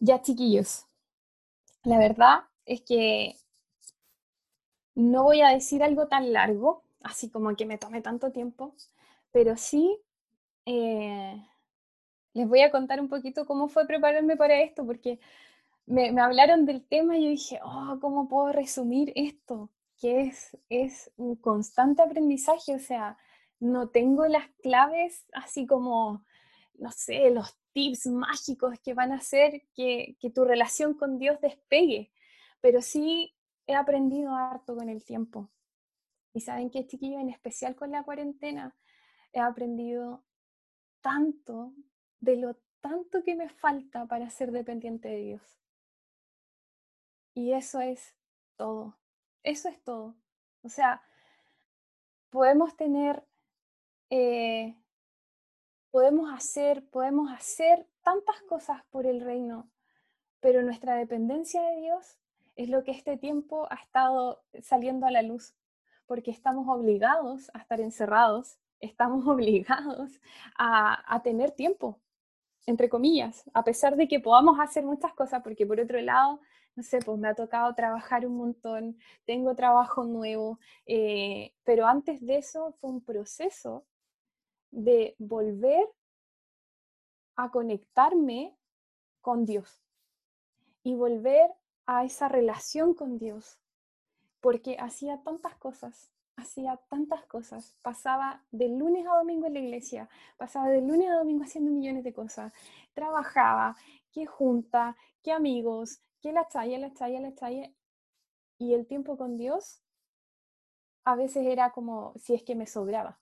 [0.00, 0.86] Ya, chiquillos,
[1.82, 3.36] la verdad es que
[4.94, 8.74] no voy a decir algo tan largo, así como que me tome tanto tiempo,
[9.32, 9.98] pero sí
[10.66, 11.42] eh,
[12.34, 15.18] les voy a contar un poquito cómo fue prepararme para esto, porque
[15.86, 19.70] me, hablaron del tema y yo dije, oh, ¿cómo puedo resumir esto?
[20.00, 23.18] Que es, es un constante aprendizaje, o sea,
[23.60, 26.24] no tengo las claves así como,
[26.74, 32.10] no sé, los tips mágicos que van a hacer que, tu relación con Dios despegue,
[32.60, 33.36] pero sí
[33.68, 35.48] he aprendido harto con el tiempo.
[36.32, 38.76] Y saben que, chiquillo, en especial con la cuarentena,
[39.32, 40.24] he aprendido
[41.02, 41.72] tanto
[42.18, 45.60] de lo tanto que me falta para ser dependiente de Dios.
[47.34, 48.16] Y eso es
[48.56, 48.98] todo.
[49.44, 50.16] Eso es todo.
[50.62, 51.00] O sea,
[52.30, 53.24] podemos tener,
[54.10, 54.74] eh,
[55.90, 59.70] podemos hacer, podemos hacer tantas cosas por el reino,
[60.40, 62.18] pero nuestra dependencia de Dios
[62.56, 65.54] es lo que este tiempo ha estado saliendo a la luz,
[66.06, 70.20] porque estamos obligados a estar encerrados, estamos obligados
[70.56, 72.00] a, a tener tiempo,
[72.66, 76.40] entre comillas, a pesar de que podamos hacer muchas cosas, porque por otro lado,
[76.74, 82.24] no sé, pues me ha tocado trabajar un montón, tengo trabajo nuevo, eh, pero antes
[82.24, 83.84] de eso fue un proceso
[84.70, 85.88] de volver
[87.36, 88.56] a conectarme
[89.20, 89.82] con Dios
[90.82, 91.50] y volver
[91.86, 93.58] a esa relación con Dios,
[94.40, 100.08] porque hacía tantas cosas, hacía tantas cosas, pasaba de lunes a domingo en la iglesia,
[100.36, 102.52] pasaba de lunes a domingo haciendo millones de cosas,
[102.94, 103.76] trabajaba,
[104.12, 107.72] qué junta, qué amigos, qué la chaya, la chaya, la chaya,
[108.58, 109.82] y el tiempo con Dios
[111.04, 113.20] a veces era como si es que me sobraba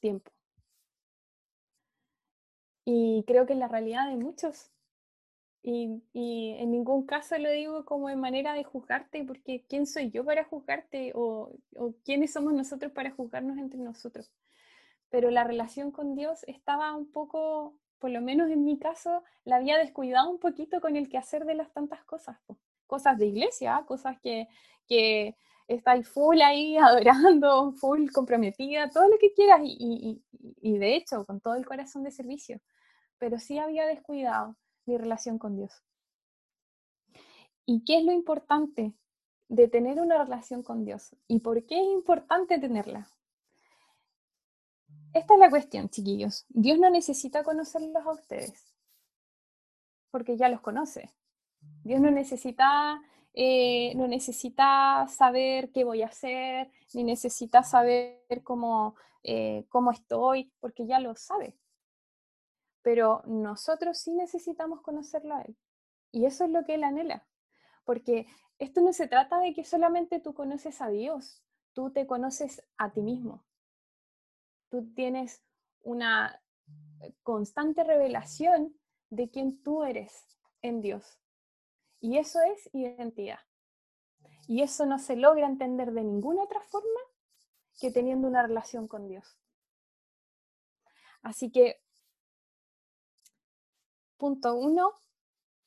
[0.00, 0.30] tiempo.
[2.84, 4.70] Y creo que es la realidad de muchos,
[5.62, 10.24] y, en ningún caso lo digo como en manera de juzgarte, porque ¿quién soy yo
[10.24, 11.12] para juzgarte?
[11.14, 14.30] O, o quiénes somos nosotros para juzgarnos entre nosotros.
[15.10, 19.56] Pero la relación con Dios estaba un poco, por lo menos en mi caso, la
[19.56, 22.38] había descuidado un poquito con el quehacer de las tantas cosas.
[22.86, 24.48] Cosas de iglesia, cosas que,
[24.86, 25.36] que
[25.68, 31.24] estáis full ahí adorando, full comprometida, todo lo que quieras y, y, y de hecho
[31.24, 32.60] con todo el corazón de servicio.
[33.18, 34.56] Pero sí había descuidado
[34.86, 35.82] mi relación con Dios.
[37.66, 38.94] ¿Y qué es lo importante
[39.48, 41.14] de tener una relación con Dios?
[41.26, 43.10] ¿Y por qué es importante tenerla?
[45.12, 46.46] Esta es la cuestión, chiquillos.
[46.48, 48.74] Dios no necesita conocerlos a ustedes,
[50.10, 51.12] porque ya los conoce.
[51.82, 53.02] Dios no necesita,
[53.40, 60.52] eh, no necesita saber qué voy a hacer, ni necesita saber cómo, eh, cómo estoy,
[60.60, 61.56] porque ya lo sabe
[62.88, 65.54] pero nosotros sí necesitamos conocerlo a Él.
[66.10, 67.26] Y eso es lo que Él anhela,
[67.84, 68.26] porque
[68.58, 71.44] esto no se trata de que solamente tú conoces a Dios,
[71.74, 73.44] tú te conoces a ti mismo.
[74.70, 75.42] Tú tienes
[75.82, 76.40] una
[77.22, 78.74] constante revelación
[79.10, 80.24] de quién tú eres
[80.62, 81.20] en Dios.
[82.00, 83.40] Y eso es identidad.
[84.46, 87.00] Y eso no se logra entender de ninguna otra forma
[87.78, 89.38] que teniendo una relación con Dios.
[91.22, 91.80] Así que
[94.18, 94.94] Punto uno,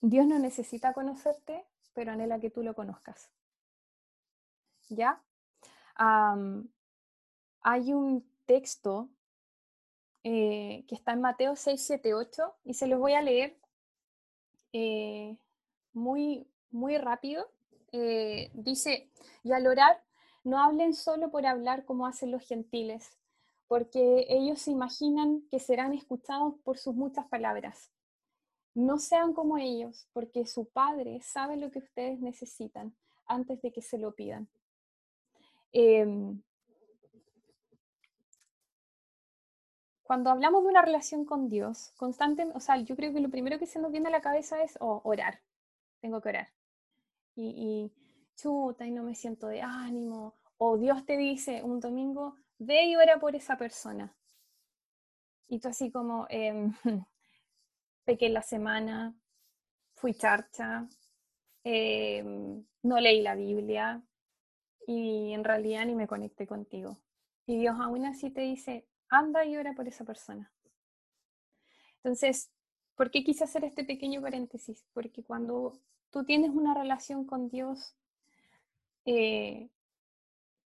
[0.02, 3.32] Dios no necesita conocerte, pero anhela que tú lo conozcas.
[4.90, 5.24] ¿Ya?
[7.64, 9.10] hay un texto
[10.24, 13.56] eh, que está en Mateo 6, 7, 8 y se los voy a leer
[14.74, 15.38] eh,
[15.94, 17.50] muy, muy rápido.
[17.92, 19.10] Eh, dice,
[19.44, 20.02] y al orar,
[20.44, 23.18] no hablen solo por hablar como hacen los gentiles,
[23.68, 27.92] porque ellos se imaginan que serán escuchados por sus muchas palabras.
[28.74, 33.82] No sean como ellos, porque su Padre sabe lo que ustedes necesitan antes de que
[33.82, 34.48] se lo pidan.
[35.74, 36.42] Em,
[40.04, 43.60] cuando hablamos de una relación con Dios, constante, o sea, yo creo que lo primero
[43.60, 45.40] que se nos viene a la cabeza es oh, orar.
[46.02, 46.50] Tengo que orar.
[47.36, 47.94] Y, y
[48.36, 50.36] chuta, y no me siento de ánimo.
[50.58, 54.16] O Dios te dice un domingo, ve y ora por esa persona.
[55.48, 56.74] Y tú así como, em,
[58.06, 59.16] pequé la semana,
[59.96, 60.88] fui charcha,
[61.64, 64.02] em, no leí la Biblia
[64.88, 66.98] y en realidad ni me conecté contigo.
[67.46, 70.52] Y Dios aún así te dice, anda y ora por esa persona.
[71.98, 72.52] Entonces,
[72.96, 74.86] ¿por qué quise hacer este pequeño paréntesis?
[74.94, 75.74] Porque cuando
[76.10, 77.96] tú tienes una relación con Dios,
[79.06, 79.70] eh,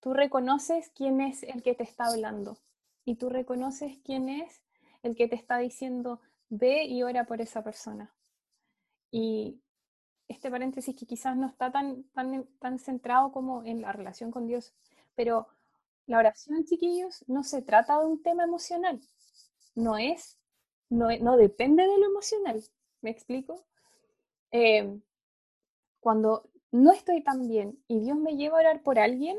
[0.01, 2.59] tú reconoces quién es el que te está hablando
[3.05, 4.63] y tú reconoces quién es
[5.03, 8.15] el que te está diciendo, ve y ora por esa persona.
[9.11, 9.61] Y
[10.29, 14.47] este paréntesis que quizás no está tan, tan, tan centrado como en la relación con
[14.47, 14.75] Dios,
[15.15, 15.47] pero
[16.07, 19.01] la oración, chiquillos, no se trata de un tema emocional,
[19.75, 20.39] no es,
[20.95, 22.63] no, no depende de lo emocional,
[23.03, 23.65] ¿me explico?
[24.51, 25.01] Eh,
[26.01, 29.39] cuando no estoy tan bien y Dios me lleva a orar por alguien,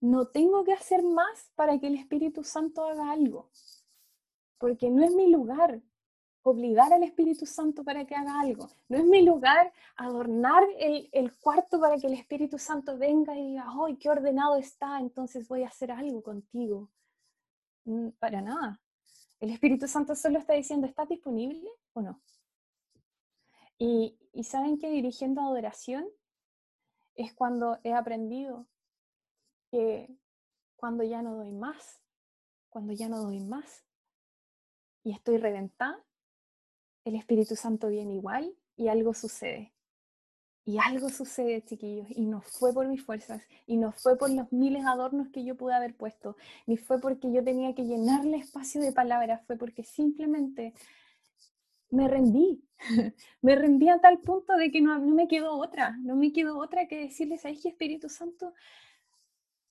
[0.00, 3.50] no tengo que hacer más para que el Espíritu Santo haga algo,
[4.58, 5.80] porque no es mi lugar
[6.42, 11.36] obligar al Espíritu Santo para que haga algo, no es mi lugar adornar el, el
[11.36, 15.00] cuarto para que el Espíritu Santo venga y diga, ¡ay, qué ordenado está!
[15.00, 16.88] Entonces voy a hacer algo contigo.
[17.84, 18.80] Mm, para nada.
[19.40, 22.20] El Espíritu Santo solo está diciendo, ¿estás disponible o no?
[23.78, 26.06] Y, saben que dirigiendo adoración
[27.14, 28.66] es cuando he aprendido
[29.70, 30.14] que
[30.76, 32.02] cuando ya no doy más,
[32.68, 33.84] cuando ya no doy más
[35.02, 36.02] y estoy reventada,
[37.04, 39.75] el Espíritu Santo viene igual y algo sucede.
[40.68, 44.52] Y algo sucede, chiquillos, y no fue por mis fuerzas, y no fue por los
[44.52, 46.36] miles de adornos que yo pude haber puesto,
[46.66, 50.74] ni fue porque yo tenía que llenarle espacio de palabras, fue porque simplemente
[51.90, 52.64] me rendí,
[53.42, 56.88] me rendí a tal punto de que no, me quedó otra, no me quedó otra
[56.88, 58.52] que decirles, ¿sabes qué, Espíritu Santo?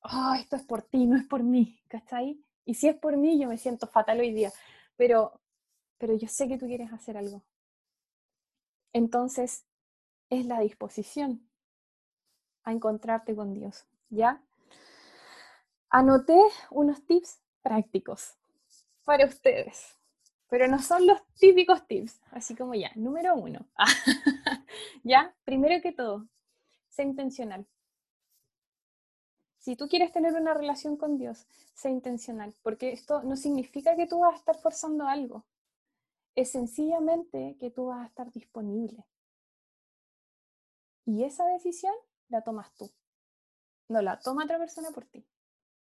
[0.02, 2.40] Oh, esto es por ti, no es por mí, ¿cachai?
[2.64, 4.52] Y si es por mí, yo me siento fatal hoy día,
[4.96, 5.42] pero,
[5.98, 7.44] pero yo sé que tú quieres hacer algo.
[8.94, 9.66] Entonces,
[10.30, 11.48] es la disposición
[12.64, 14.42] a encontrarte con Dios, ¿ya?
[15.90, 16.40] Anoté
[16.72, 18.36] unos tips prácticos
[19.04, 19.96] para ustedes.
[20.48, 23.68] Pero no son los típicos tips, así como ya, número uno.
[25.04, 26.28] ya, primero que todo,
[26.90, 27.66] sé intencional.
[29.58, 34.06] Si tú quieres tener una relación con Dios, sé intencional, porque esto no significa que
[34.06, 35.44] tú vas a estar forzando algo.
[36.36, 39.04] Es sencillamente que tú vas a estar disponible.
[41.06, 41.94] Y esa decisión
[42.30, 42.92] la tomas tú.
[43.90, 45.26] No la toma otra persona por ti.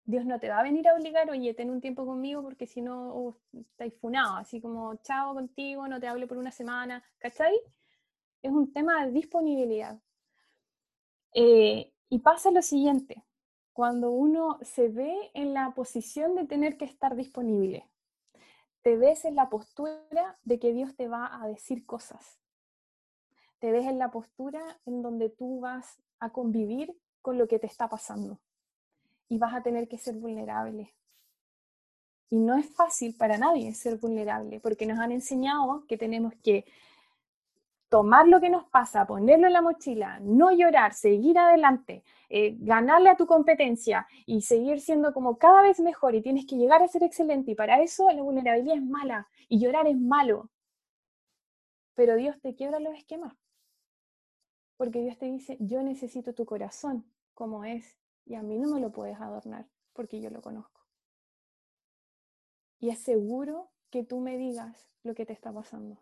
[0.03, 2.81] Dios no te va a venir a obligar, oye, ten un tiempo conmigo porque si
[2.81, 3.35] no uh,
[3.99, 7.55] funado, así como chao contigo, no te hable por una semana, ¿cachai?
[8.43, 9.99] Es un tema de disponibilidad.
[11.33, 13.25] Eh, y pasa lo siguiente,
[13.73, 17.89] cuando uno se ve en la posición de tener que estar disponible,
[18.83, 22.39] te ves en la postura de que Dios te va a decir cosas.
[23.65, 27.65] Te ves en la postura en donde tú vas a convivir con lo que te
[27.65, 28.39] está pasando
[29.27, 30.93] y vas a tener que ser vulnerable.
[32.29, 36.65] Y no es fácil para nadie ser vulnerable, porque nos han enseñado que tenemos que
[37.89, 43.09] tomar lo que nos pasa, ponerlo en la mochila, no llorar, seguir adelante, eh, ganarle
[43.09, 46.87] a tu competencia y seguir siendo como cada vez mejor y tienes que llegar a
[46.87, 47.49] ser excelente.
[47.49, 50.51] Y para eso la vulnerabilidad es mala y llorar es malo.
[51.95, 53.33] Pero Dios te quiebra los esquemas.
[54.77, 58.79] Porque Dios te dice, yo necesito tu corazón como es y a mí no me
[58.79, 60.81] lo puedes adornar porque yo lo conozco.
[62.79, 65.97] Y es seguro que tú me digas lo que te está pasando.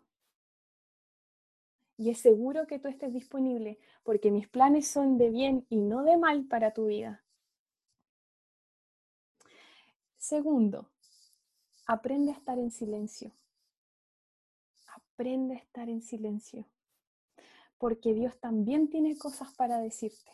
[1.96, 6.02] Y es seguro que tú estés disponible porque mis planes son de bien y no
[6.02, 7.22] de mal para tu vida.
[10.16, 10.90] Segundo,
[11.86, 13.32] aprende a estar en silencio.
[14.88, 16.66] Aprende a estar en silencio.
[17.84, 20.30] Porque Dios también tiene cosas para decirte.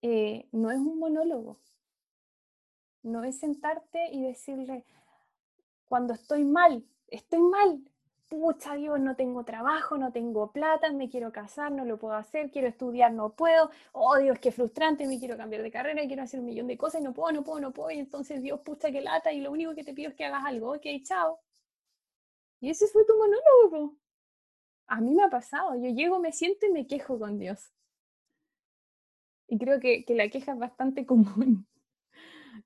[0.00, 1.58] Eh, no es un monólogo.
[3.02, 4.86] No es sentarte y decirle,
[5.86, 7.82] cuando estoy mal, estoy mal,
[8.30, 12.50] pucha Dios, no tengo trabajo, no tengo plata, me quiero casar, no lo puedo hacer,
[12.50, 16.40] quiero estudiar, no puedo, oh Dios, qué frustrante, me quiero cambiar de carrera, quiero hacer
[16.40, 19.02] un millón de cosas no puedo, no puedo, no puedo, y entonces Dios, pucha, que
[19.02, 21.38] lata, y lo único que te pido es que hagas algo, ok, chao.
[22.60, 23.99] Y ese fue tu monólogo.
[24.90, 27.72] A mí me ha pasado, yo llego, me siento y me quejo con Dios.
[29.46, 31.68] Y creo que, que la queja es bastante común.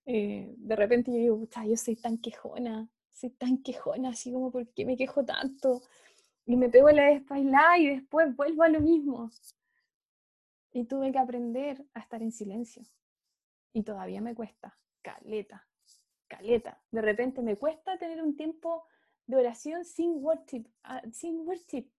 [0.07, 4.67] Eh, de repente yo digo, yo soy tan quejona, soy tan quejona, así como, ¿por
[4.69, 5.83] qué me quejo tanto?
[6.47, 9.31] Y me pego la espalda y después vuelvo a lo mismo.
[10.73, 12.85] Y tuve que aprender a estar en silencio.
[13.75, 15.69] Y todavía me cuesta, caleta,
[16.27, 16.83] caleta.
[16.91, 18.87] De repente me cuesta tener un tiempo
[19.27, 21.91] de oración sin worship, ah, sin worship,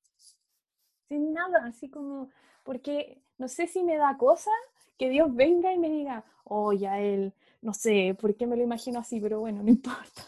[1.07, 2.29] sin nada, así como,
[2.63, 4.51] porque no sé si me da cosa
[4.97, 8.63] que Dios venga y me diga, oh, ya él, no sé por qué me lo
[8.63, 10.23] imagino así, pero bueno, no importa.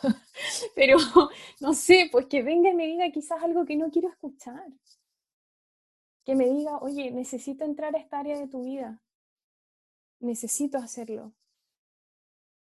[0.75, 0.97] pero
[1.59, 4.65] no sé, pues que venga y me diga quizás algo que no quiero escuchar.
[6.25, 9.01] Que me diga, oye, necesito entrar a esta área de tu vida.
[10.19, 11.33] Necesito hacerlo.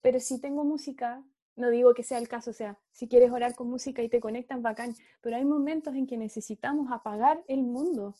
[0.00, 1.22] Pero si tengo música
[1.56, 4.20] No digo que sea el caso, o sea, si quieres orar con música y te
[4.20, 8.14] conectan, bacán, pero hay momentos en que necesitamos apagar el mundo,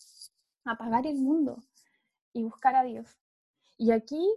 [0.64, 1.58] apagar el mundo
[2.32, 3.08] y buscar a Dios.
[3.78, 4.28] Y aquí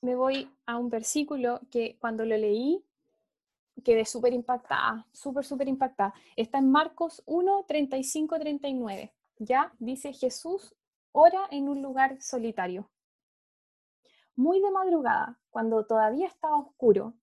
[0.00, 2.84] me voy a un versículo que cuando lo leí
[3.84, 6.14] quedé súper impactada, súper, súper impactada.
[6.34, 9.12] Está en Marcos 1, 35, 39.
[9.38, 10.74] Ya dice Jesús
[11.12, 12.88] ora en un lugar solitario.
[14.34, 17.14] Muy de madrugada, cuando todavía estaba oscuro,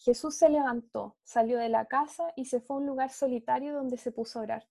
[0.00, 3.98] Jesús se levantó, salió de la casa y se fue a un lugar solitario donde
[3.98, 4.68] se puso a orar.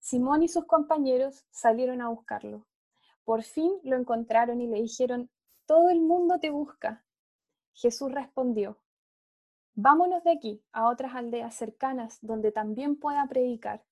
[0.00, 2.66] Simón y sus compañeros salieron a buscarlo.
[3.24, 5.30] Por fin lo encontraron y le dijeron,
[5.66, 7.04] todo el mundo te busca.
[7.74, 8.80] Jesús respondió,
[9.74, 13.84] vámonos de aquí a otras aldeas cercanas donde también pueda predicar.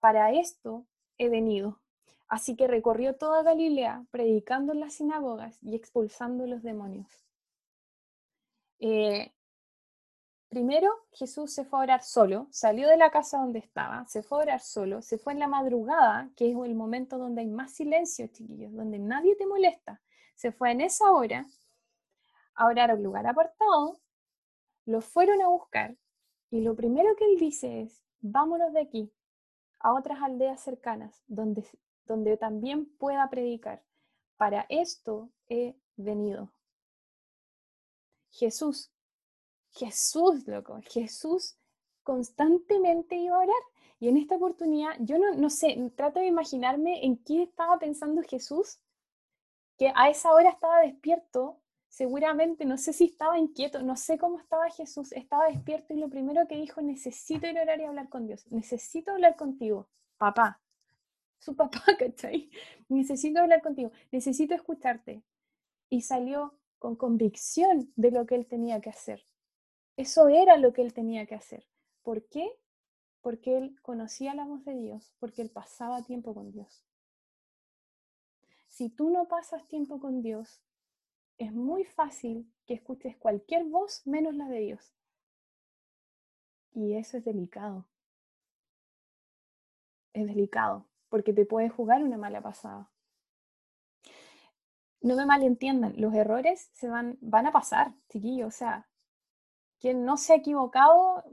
[0.00, 0.86] Para esto
[1.18, 1.78] he venido.
[2.26, 7.26] Así que recorrió toda Galilea, predicando en las sinagogas y expulsando los demonios.
[8.80, 9.32] Eh,
[10.48, 14.38] primero, Jesús se fue a orar solo, salió de la casa donde estaba, se fue
[14.38, 17.72] a orar solo, se fue en la madrugada, que es el momento donde hay más
[17.72, 20.00] silencio, chiquillos, donde nadie te molesta.
[20.34, 21.46] Se fue en esa hora
[22.54, 23.98] a orar a un lugar apartado,
[24.84, 25.96] lo fueron a buscar
[26.50, 29.12] y lo primero que él dice es, vámonos de aquí,
[29.80, 31.64] a otras aldeas cercanas donde,
[32.06, 33.82] donde también pueda predicar.
[34.36, 36.50] Para esto he venido.
[38.30, 38.92] Jesús,
[39.78, 41.56] Jesús, loco, Jesús
[42.02, 43.62] constantemente iba a orar.
[44.00, 48.22] Y en esta oportunidad, yo no, no sé, trato de imaginarme en qué estaba pensando
[48.22, 48.78] Jesús,
[49.76, 54.38] que a esa hora estaba despierto seguramente, no sé si estaba inquieto, no sé cómo
[54.38, 58.08] estaba Jesús, estaba despierto y lo primero que dijo, necesito ir a orar y hablar
[58.08, 60.60] con Dios, necesito hablar contigo, papá,
[61.38, 62.50] su papá, ¿cachai?
[62.88, 65.22] Necesito hablar contigo, necesito escucharte.
[65.90, 69.24] Y salió con convicción de lo que él tenía que hacer.
[69.98, 71.66] Eso era lo que él tenía que hacer.
[72.04, 72.48] ¿Por qué?
[73.20, 76.84] Porque él conocía la voz de Dios, porque él pasaba tiempo con Dios.
[78.68, 80.62] Si tú no pasas tiempo con Dios,
[81.36, 84.94] es muy fácil que escuches cualquier voz menos la de Dios.
[86.70, 87.88] Y eso es delicado.
[90.12, 92.88] Es delicado, porque te puede jugar una mala pasada.
[95.00, 98.46] No me malentiendan, los errores se van, van a pasar, chiquillo.
[98.46, 98.88] O sea,
[99.80, 101.24] quien no se ha equivocado,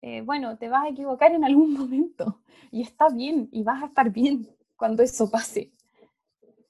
[0.00, 2.40] eh, bueno, te vas a equivocar en algún momento.
[2.70, 5.72] Y está bien, y vas a estar bien cuando eso pase.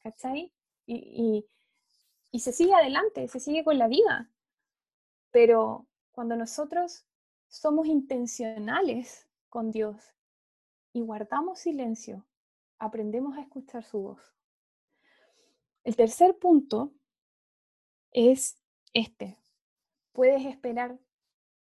[0.03, 0.53] ¿Cachai?
[0.85, 1.47] y,
[2.33, 4.31] y se sigue adelante, se sigue con la vida.
[5.31, 7.05] Pero cuando nosotros
[7.49, 10.15] somos intencionales con Dios
[10.95, 12.27] y guardamos silencio,
[12.79, 14.35] aprendemos a escuchar su voz.
[15.85, 16.93] El tercer punto
[18.13, 18.57] es
[18.95, 19.42] este.
[20.13, 20.99] Puedes esperar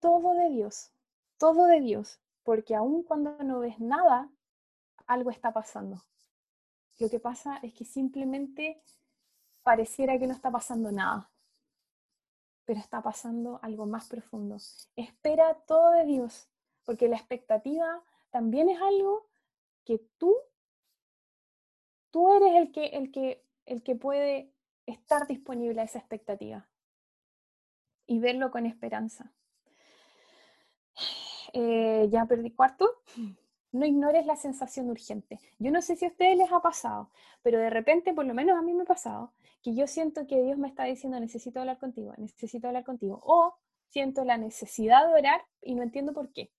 [0.00, 0.92] todo de Dios,
[1.38, 4.30] todo de Dios, porque aun cuando no ves nada,
[5.06, 6.02] algo está pasando.
[6.98, 8.82] Lo que pasa es que simplemente
[9.62, 11.30] pareciera que no está pasando nada,
[12.64, 14.56] pero está pasando algo más profundo.
[14.96, 16.48] Espera todo de Dios,
[16.84, 19.28] porque la expectativa también es algo
[19.84, 20.36] que tú,
[22.10, 24.52] tú eres el que, el que, el que puede
[24.86, 26.68] estar disponible a esa expectativa
[28.12, 29.32] y verlo con esperanza.
[31.54, 32.88] Eh, ya perdí cuarto
[33.72, 35.40] no ignores la sensación urgente.
[35.58, 37.10] Yo no sé si a ustedes les ha pasado,
[37.42, 40.42] pero de repente, por lo menos a mí me ha pasado, que yo siento que
[40.42, 43.54] Dios me está diciendo, necesito hablar contigo, necesito hablar contigo, o
[43.88, 46.50] siento la necesidad de orar y no entiendo por qué.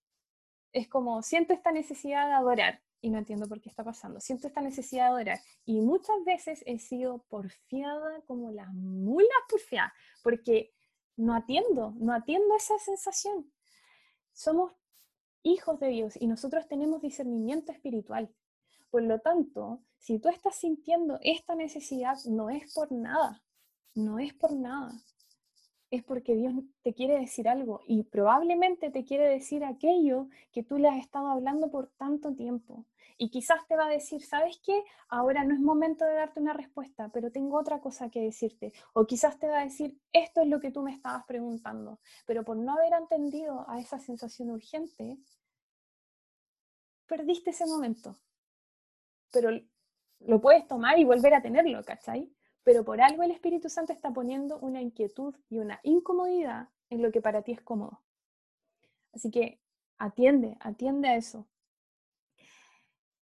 [0.72, 4.19] Es como, siento esta necesidad de adorar y no entiendo por qué está pasando.
[4.19, 5.39] Siento esta necesidad de orar.
[5.65, 9.91] Y muchas veces he sido porfiada como las mulas porfiadas,
[10.24, 10.72] porque
[11.15, 13.51] no atiendo, no atiendo esa sensación.
[14.34, 14.72] Somos
[15.43, 18.34] hijos de Dios y nosotros tenemos discernimiento espiritual.
[18.89, 23.43] Por lo tanto, si tú estás sintiendo esta necesidad, no es por nada,
[23.96, 24.91] no es por nada.
[25.93, 30.79] Es porque Dios te quiere decir algo y probablemente te quiere decir aquello que tú
[30.79, 32.88] le has estado hablando por tanto tiempo.
[33.19, 34.83] Y quizás te va a decir, ¿sabes qué?
[35.07, 38.73] Ahora no es momento de darte una respuesta, pero tengo otra cosa que decirte.
[38.93, 42.00] O quizás te va a decir, esto es lo que tú me estabas preguntando.
[42.25, 45.19] Pero por no haber entendido a esa sensación urgente,
[47.05, 48.17] perdiste ese momento.
[49.31, 49.51] Pero
[50.21, 52.33] lo puedes tomar y volver a tenerlo, ¿cachai?
[52.63, 57.12] Pero por algo el Espíritu Santo está poniendo una inquietud y una incomodidad en lo
[57.12, 58.01] que para ti es cómodo.
[59.13, 59.60] Así que
[59.98, 61.48] atiende, atiende a eso.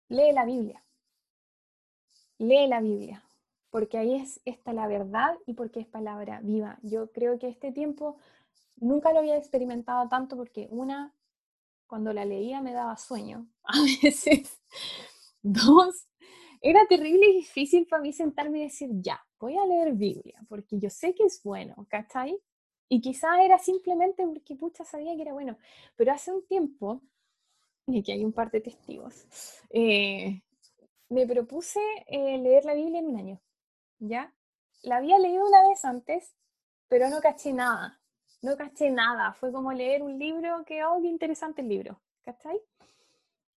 [0.08, 0.82] Lee la Biblia.
[2.38, 3.24] Lee la Biblia,
[3.70, 6.78] porque ahí es está la verdad y porque es palabra viva.
[6.82, 8.18] Yo creo que este tiempo
[8.76, 11.14] nunca lo había experimentado tanto porque una,
[11.86, 14.60] cuando la leía me daba sueño a veces.
[15.42, 16.08] Dos,
[16.60, 20.78] era terrible y difícil para mí sentarme y decir, ya, voy a leer Biblia, porque
[20.78, 22.38] yo sé que es bueno, ¿cachai?
[22.88, 25.58] Y quizás era simplemente porque pucha sabía que era bueno.
[25.96, 27.00] Pero hace un tiempo,
[27.86, 29.26] y aquí hay un par de testigos,
[29.70, 30.42] eh,
[31.08, 33.40] me propuse eh, leer la Biblia en un año,
[33.98, 34.32] ¿ya?
[34.82, 36.34] La había leído una vez antes,
[36.88, 38.00] pero no caché nada,
[38.42, 39.32] no caché nada.
[39.34, 42.60] Fue como leer un libro que, oh, qué interesante el libro, ¿cachai?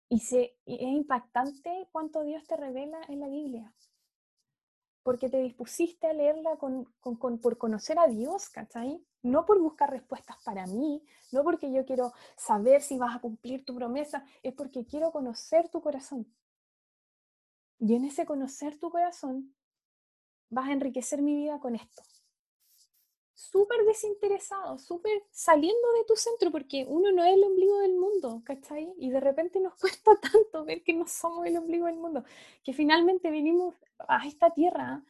[0.09, 3.71] Y, se, es impactante cuánto Dios te revela en la Biblia.
[5.09, 9.03] Porque te dispusiste a leerla por conocer a Dios, ¿cachai?
[9.23, 13.65] No por buscar respuestas para mí, no porque yo quiero saber si vas a cumplir
[13.65, 16.31] tu promesa, es porque quiero conocer tu corazón.
[17.79, 19.55] Y en ese conocer tu corazón
[20.51, 22.03] vas a enriquecer mi vida con esto.
[23.39, 28.41] Súper desinteresado, súper saliendo de tu centro, porque uno no es el ombligo del mundo,
[28.43, 28.93] ¿cachai?
[28.97, 32.25] Y de repente nos cuesta tanto ver que no somos el ombligo del mundo,
[32.65, 35.05] que finalmente vinimos a esta tierra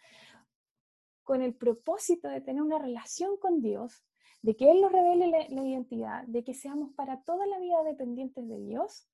[1.23, 4.03] con el propósito de tener una relación con Dios,
[4.43, 7.81] de que Él nos revele la, la identidad, de que seamos para toda la vida
[7.81, 9.07] dependientes de Dios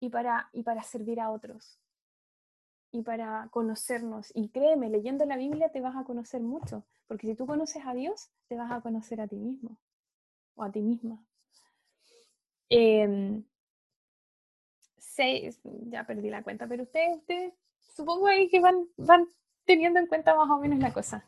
[0.00, 1.78] y para, y para servir a otros
[2.94, 4.30] y para conocernos.
[4.36, 7.92] Y créeme, leyendo la Biblia te vas a conocer mucho, porque si tú conoces a
[7.92, 9.76] Dios, te vas a conocer a ti mismo
[10.54, 11.26] o a ti misma.
[12.68, 13.44] Em,
[14.96, 17.52] seis, ya perdí la cuenta, pero ustedes, ustedes
[17.96, 19.26] supongo que van, van
[19.64, 21.26] teniendo en cuenta más o menos la cosa.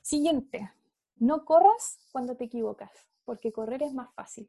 [0.00, 0.70] Siguiente,
[1.16, 2.92] no corras cuando te equivocas,
[3.24, 4.48] porque correr es más fácil.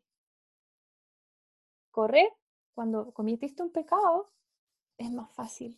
[1.90, 2.32] Correr
[2.76, 4.30] cuando cometiste un pecado
[5.00, 5.76] es más fácil.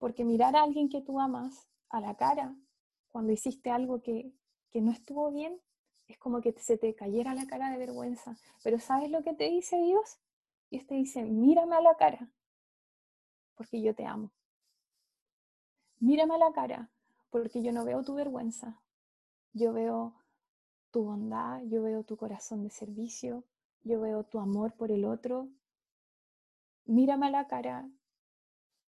[0.00, 2.56] Porque mirar a alguien que tú amas a la cara
[3.12, 4.32] cuando hiciste algo que,
[4.70, 5.60] que no estuvo bien,
[6.08, 8.36] es como que se te cayera la cara de vergüenza.
[8.64, 10.18] Pero ¿sabes lo que te dice Dios?
[10.70, 12.32] Dios te dice, mírame a la cara,
[13.54, 14.32] porque yo te amo.
[15.98, 16.90] Mírame a la cara,
[17.28, 18.80] porque yo no veo tu vergüenza.
[19.52, 20.14] Yo veo
[20.90, 23.44] tu bondad, yo veo tu corazón de servicio,
[23.82, 25.48] yo veo tu amor por el otro.
[26.86, 27.88] Mírame a la cara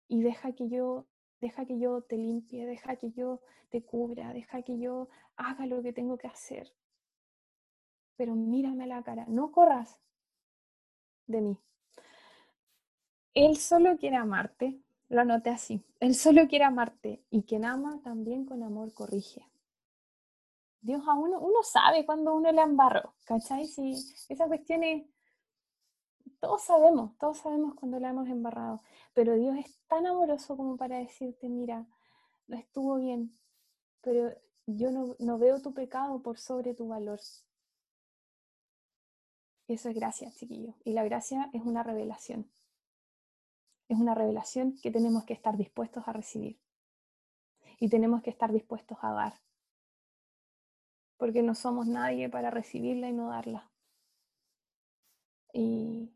[0.09, 1.07] y deja que yo
[1.40, 3.40] deja que yo te limpie, deja que yo
[3.71, 6.73] te cubra, deja que yo haga lo que tengo que hacer.
[8.16, 10.01] Pero mírame a la cara, no corras
[11.27, 11.59] de mí.
[13.35, 18.47] Él solo quiere amarte, lo anoté así, Él solo quiere amarte y quien ama también
[18.47, 19.47] con amor corrige.
[20.81, 23.66] Dios a uno, uno sabe cuando uno le embarró, ¿cachai?
[23.66, 23.92] Si
[24.29, 25.05] esa cuestión es,
[26.40, 28.83] todos sabemos, todos sabemos cuando la hemos embarrado,
[29.14, 31.87] pero Dios es tan amoroso como para decirte, mira,
[32.46, 33.38] no estuvo bien,
[34.01, 34.33] pero
[34.66, 37.20] yo no, veo tu pecado por sobre tu valor.
[39.68, 40.75] Eso es gracia, chiquillo.
[40.85, 42.51] Y la gracia es una revelación.
[43.88, 46.61] Es una revelación que tenemos que estar dispuestos a recibir.
[47.79, 49.35] Y tenemos que estar dispuestos a dar.
[51.16, 53.70] Porque no somos nadie para recibirla y no darla.
[55.53, 56.15] Y,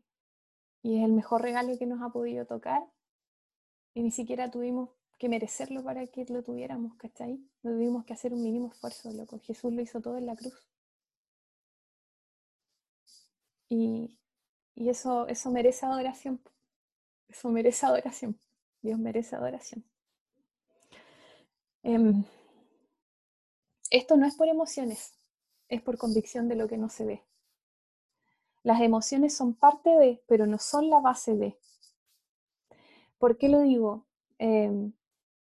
[0.83, 2.83] y es el mejor regalo que nos ha podido tocar
[3.93, 7.39] y ni siquiera tuvimos que merecerlo para que lo tuviéramos, ¿cachai?
[7.61, 9.11] No tuvimos que hacer un mínimo esfuerzo.
[9.43, 10.55] Jesús lo hizo todo en la cruz.
[13.69, 14.17] Y,
[14.73, 16.41] y eso, eso merece adoración.
[17.27, 18.39] Eso merece adoración.
[18.81, 19.83] Dios merece adoración.
[21.83, 22.23] Em,
[23.91, 25.13] esto no es por emociones,
[25.67, 27.23] es por convicción de lo que no se ve.
[28.63, 31.57] Las emociones son parte de, pero no son la base de.
[33.17, 34.05] ¿Por qué lo digo?
[34.37, 34.93] Em,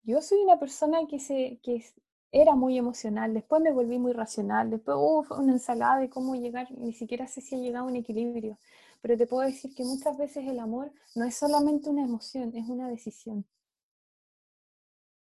[0.04, 1.84] yo soy una persona que, se, que
[2.32, 6.70] era muy emocional, después me volví muy racional, después hubo una ensalada de cómo llegar,
[6.72, 8.58] ni siquiera sé si ha llegado a un equilibrio,
[9.02, 12.68] pero te puedo decir que muchas veces el amor no es solamente una emoción, es
[12.68, 13.46] una decisión.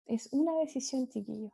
[0.06, 1.52] Es una decisión, chiquillo.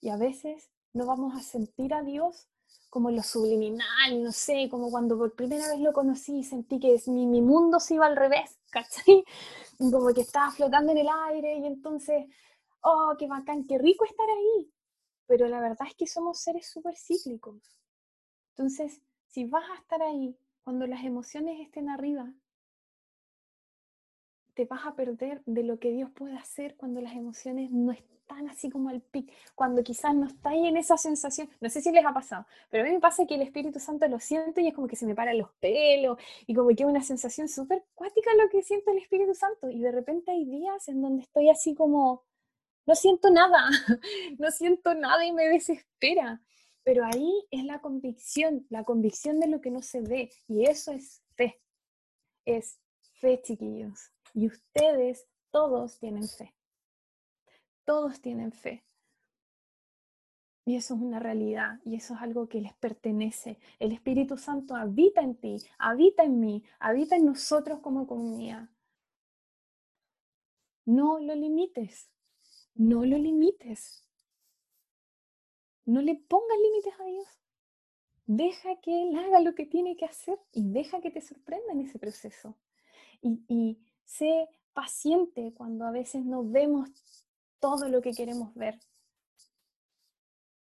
[0.00, 2.48] Y a veces no vamos a sentir a Dios
[2.90, 6.96] como lo subliminal, no sé, como cuando por primera vez lo conocí y sentí que
[7.08, 9.24] mi, mi mundo se iba al revés, ¿cachai?
[9.78, 12.24] Como que estaba flotando en el aire y entonces,
[12.82, 14.70] oh, qué bacán, qué rico estar ahí.
[15.26, 17.62] Pero la verdad es que somos seres súper cíclicos.
[18.50, 22.32] Entonces, si vas a estar ahí cuando las emociones estén arriba,
[24.54, 28.48] te vas a perder de lo que Dios puede hacer cuando las emociones no están
[28.48, 31.48] así como al pic, cuando quizás no está en esa sensación.
[31.60, 34.08] No sé si les ha pasado, pero a mí me pasa que el Espíritu Santo
[34.08, 37.02] lo siento y es como que se me paran los pelos y como que una
[37.02, 39.70] sensación súper cuática lo que siento el Espíritu Santo.
[39.70, 42.24] Y de repente hay días en donde estoy así como,
[42.86, 43.68] no siento nada,
[44.38, 46.40] no siento nada y me desespera.
[46.82, 50.30] Pero ahí es la convicción, la convicción de lo que no se ve.
[50.48, 51.60] Y eso es fe.
[52.44, 52.78] Es
[53.20, 54.13] fe, chiquillos.
[54.34, 56.54] Y ustedes todos tienen fe.
[57.84, 58.84] Todos tienen fe.
[60.66, 63.58] Y eso es una realidad y eso es algo que les pertenece.
[63.78, 68.70] El Espíritu Santo habita en ti, habita en mí, habita en nosotros como comunidad.
[70.86, 72.10] No lo limites,
[72.74, 74.04] no lo limites.
[75.86, 77.28] No le pongas límites a Dios.
[78.26, 81.80] Deja que Él haga lo que tiene que hacer y deja que te sorprenda en
[81.80, 82.56] ese proceso.
[83.20, 86.90] Y, sé paciente cuando a veces no vemos
[87.60, 88.78] todo lo que queremos ver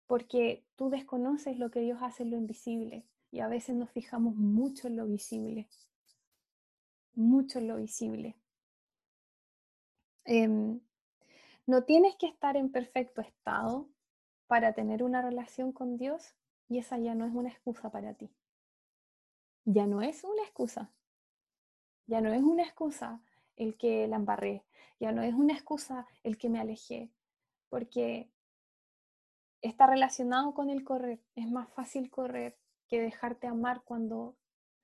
[0.09, 4.33] porque tú desconoces lo que Dios hace en lo invisible y a veces nos fijamos
[4.35, 5.69] mucho en lo visible,
[7.13, 8.35] mucho en lo visible.
[10.25, 10.81] Em,
[11.67, 13.87] no tienes que estar en perfecto estado
[14.47, 16.33] para tener una relación con Dios
[16.67, 18.31] y esa ya no es una excusa para ti.
[19.63, 20.91] Ya no es una excusa.
[22.07, 23.21] Ya no es una excusa
[23.59, 24.63] el que la embarré.
[24.99, 27.11] Ya no es una excusa el que me alejé.
[27.69, 28.31] Porque
[29.61, 31.21] está relacionado con el correr.
[31.35, 34.35] Es más fácil correr que dejarte amar cuando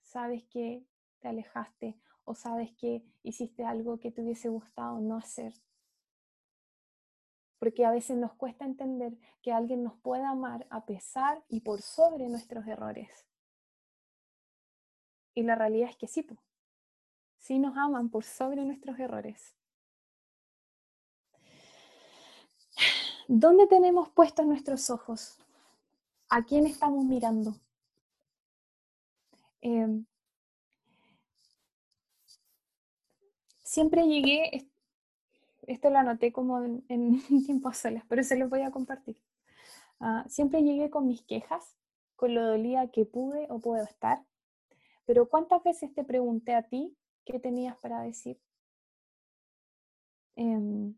[0.03, 0.85] sabes que
[1.19, 5.53] te alejaste o sabes que hiciste algo que te hubiese gustado no hacer.
[7.57, 11.81] Porque a veces nos cuesta entender que alguien nos pueda amar a pesar y por
[11.81, 13.25] sobre nuestros errores.
[15.33, 16.21] Y la realidad es que sí,
[17.45, 19.53] sí nos aman por sobre nuestros errores.
[23.27, 25.37] ¿Dónde tenemos puestos nuestros ojos?
[26.27, 27.55] ¿A quién estamos mirando?
[29.61, 30.05] Em,
[33.61, 34.67] siempre llegué,
[35.67, 39.21] esto lo anoté como en, en tiempo solas, pero se los voy a compartir.
[39.99, 41.77] Ah, siempre llegué con mis quejas,
[42.15, 44.25] con lo dolía que pude o puedo estar,
[45.05, 48.39] pero ¿cuántas veces te pregunté a ti qué tenías para decir?
[50.37, 50.95] Em,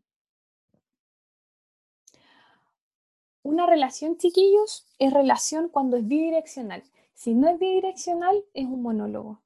[3.48, 6.82] Una relación, chiquillos, es relación cuando es bidireccional.
[7.14, 9.40] Si no es bidireccional, es un monólogo.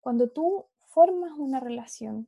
[0.00, 2.26] Cuando tú formas una relación,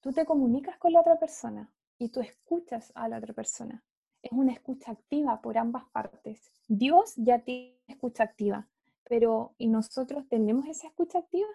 [0.00, 3.84] tú te comunicas con la otra persona y tú escuchas a la otra persona.
[4.22, 6.50] Es una escucha activa por ambas partes.
[6.66, 8.66] Dios ya tiene escucha activa,
[9.04, 11.48] pero ¿y nosotros tenemos esa escucha activa?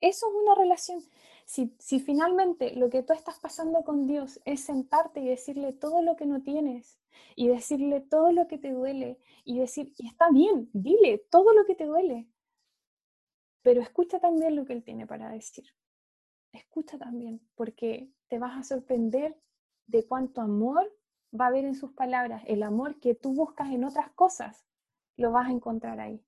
[0.00, 1.00] Eso es una relación.
[1.46, 6.16] Si, finalmente lo que tú estás pasando con Dios es sentarte y decirle todo lo
[6.16, 6.98] que no tienes
[7.36, 11.64] y decirle todo lo que te duele y decir, y está bien, dile todo lo
[11.64, 12.28] que te duele,
[13.62, 15.64] pero escucha también lo que Él tiene para decir.
[16.52, 19.40] Escucha también, porque te vas a sorprender
[19.86, 20.92] de cuánto amor
[21.38, 22.42] va a haber en sus palabras.
[22.46, 24.64] El amor que tú buscas en otras cosas,
[25.16, 26.24] lo vas a encontrar ahí.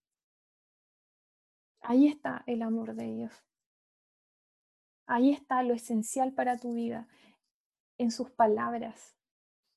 [1.80, 3.47] Ahí está el amor de Dios.
[5.08, 7.08] Ahí está lo esencial para tu vida,
[7.96, 9.16] en sus palabras,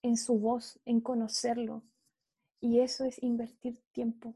[0.02, 1.84] en su voz, en conocerlo.
[2.60, 4.36] Y eso es invertir tiempo.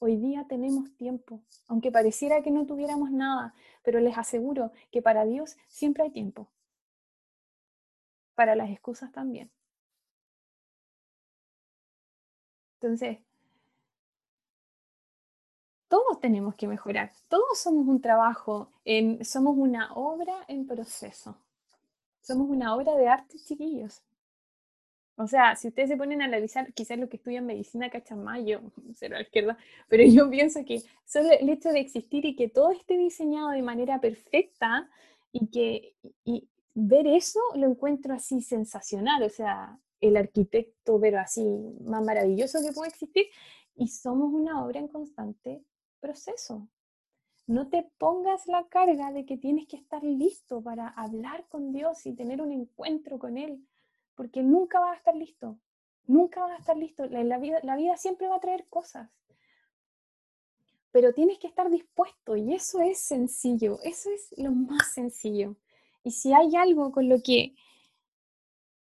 [0.00, 5.24] Hoy día tenemos tiempo, aunque pareciera que no tuviéramos nada, pero les aseguro que para
[5.24, 6.50] Dios siempre hay tiempo.
[8.34, 9.52] Para las excusas también.
[12.80, 13.23] Entonces,
[15.94, 21.36] todos tenemos que mejorar, todos somos un trabajo, en, somos una obra en proceso,
[22.20, 24.02] somos una obra de arte, chiquillos.
[25.14, 28.40] O sea, si ustedes se ponen a analizar, quizás lo que estudian medicina cachan más,
[28.44, 28.58] yo,
[28.96, 29.56] cero a la izquierda,
[29.88, 33.62] pero yo pienso que solo el hecho de existir y que todo esté diseñado de
[33.62, 34.90] manera perfecta
[35.30, 41.44] y que y ver eso lo encuentro así sensacional, o sea, el arquitecto, pero así
[41.84, 43.26] más maravilloso que puede existir,
[43.76, 45.62] y somos una obra en constante
[46.04, 46.68] proceso.
[47.46, 52.04] No te pongas la carga de que tienes que estar listo para hablar con Dios
[52.04, 53.66] y tener un encuentro con Él,
[54.14, 55.58] porque nunca vas a estar listo.
[56.06, 57.06] Nunca vas a estar listo.
[57.06, 59.10] La, vida, vida siempre va a traer cosas.
[60.92, 63.78] Pero tienes que estar dispuesto y eso es sencillo.
[63.82, 65.56] Eso es lo más sencillo.
[66.02, 67.54] Y si hay algo con lo que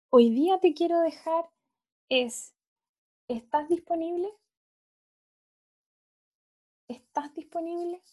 [0.10, 1.46] hoy día te quiero dejar
[2.10, 2.56] es,
[3.28, 4.28] ¿estás disponible?
[7.16, 8.04] ¿Estás disponible?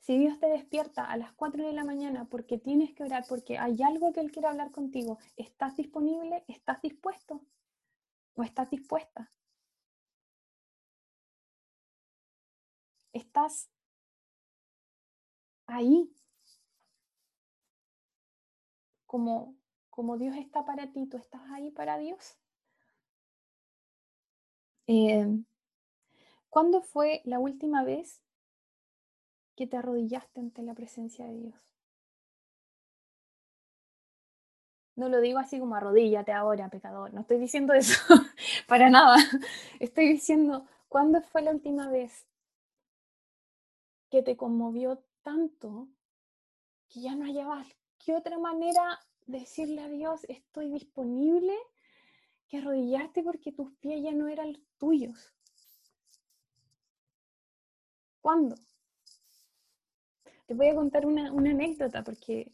[0.00, 3.56] Si Dios te despierta a las 4 de la mañana porque tienes que orar, porque
[3.56, 6.44] hay algo que Él quiere hablar contigo, ¿estás disponible?
[6.46, 7.40] ¿Estás dispuesto?
[8.34, 9.32] ¿O estás dispuesta?
[13.14, 13.70] ¿Estás
[15.66, 16.14] ahí?
[19.06, 19.56] Como,
[19.88, 22.36] como Dios está para ti, ¿tú estás ahí para Dios?
[24.86, 25.46] Em,
[26.50, 28.20] ¿Cuándo fue la última vez
[29.56, 31.74] que te arrodillaste ante la presencia de Dios?
[34.96, 37.12] No lo digo así como arrodíllate ahora, pecador.
[37.12, 38.00] No estoy diciendo eso
[38.68, 39.16] para nada.
[39.80, 42.26] Estoy diciendo, ¿cuándo fue la última vez
[44.10, 45.88] que te conmovió tanto
[46.88, 47.66] que ya no hallabas
[47.98, 51.56] qué otra manera de decirle a Dios, estoy disponible,
[52.46, 55.32] que arrodillarte porque tus pies ya no eran tuyos?
[58.20, 58.54] ¿Cuándo?
[60.46, 62.52] Te voy a contar una, una anécdota porque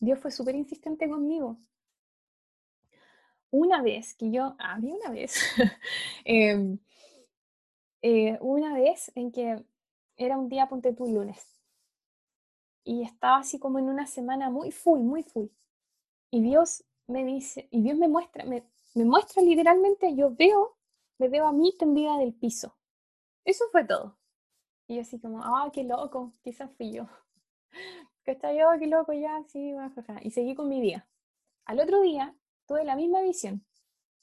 [0.00, 1.58] Dios fue súper insistente conmigo
[3.52, 5.36] una vez que yo, había una vez,
[6.24, 6.78] em,
[8.00, 9.64] eh, una vez en que
[10.16, 11.60] era un día, ponte tú, lunes,
[12.84, 15.46] y estaba así como en una semana muy full, muy full.
[16.30, 18.64] Y Dios me dice, y Dios me muestra, me,
[18.94, 20.76] me muestra literalmente, yo veo,
[21.18, 22.76] me veo a mí tendida del piso.
[23.44, 24.18] Eso fue todo.
[24.88, 27.06] Y yo así como, ah, qué loco, quizás fui yo.
[28.24, 29.74] Está yo, qué loco, ya, sí.
[30.22, 31.06] Y seguí con mi día.
[31.64, 32.34] Al otro día
[32.66, 33.64] tuve la misma visión,